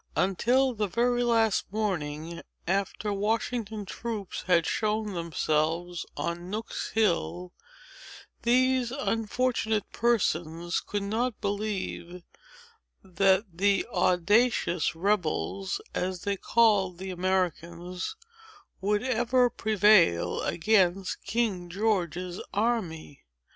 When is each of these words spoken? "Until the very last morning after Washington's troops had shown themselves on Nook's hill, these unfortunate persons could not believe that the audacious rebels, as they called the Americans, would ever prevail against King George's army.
"Until 0.15 0.73
the 0.73 0.87
very 0.87 1.21
last 1.21 1.71
morning 1.71 2.41
after 2.67 3.13
Washington's 3.13 3.91
troops 3.91 4.41
had 4.47 4.65
shown 4.65 5.13
themselves 5.13 6.07
on 6.17 6.49
Nook's 6.49 6.89
hill, 6.89 7.53
these 8.41 8.89
unfortunate 8.89 9.87
persons 9.91 10.79
could 10.79 11.03
not 11.03 11.39
believe 11.39 12.23
that 13.03 13.45
the 13.53 13.85
audacious 13.93 14.95
rebels, 14.95 15.79
as 15.93 16.23
they 16.23 16.35
called 16.35 16.97
the 16.97 17.11
Americans, 17.11 18.15
would 18.81 19.03
ever 19.03 19.51
prevail 19.51 20.41
against 20.41 21.21
King 21.23 21.69
George's 21.69 22.41
army. 22.55 23.21